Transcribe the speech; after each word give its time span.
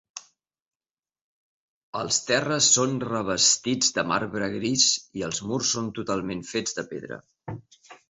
Els 1.99 2.17
terres 2.31 2.71
són 2.79 2.97
revestits 3.05 3.95
de 3.99 4.07
marbre 4.15 4.51
gris 4.57 4.89
i 5.23 5.29
els 5.31 5.45
murs 5.53 5.73
són 5.79 5.97
totalment 6.03 6.47
fets 6.57 6.79
de 6.81 6.91
pedra. 6.95 7.25